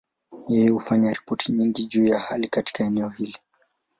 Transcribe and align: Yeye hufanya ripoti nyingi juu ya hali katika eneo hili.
Yeye 0.49 0.69
hufanya 0.69 1.13
ripoti 1.13 1.51
nyingi 1.51 1.85
juu 1.85 2.05
ya 2.05 2.19
hali 2.19 2.47
katika 2.47 2.83
eneo 2.83 3.09
hili. 3.09 3.37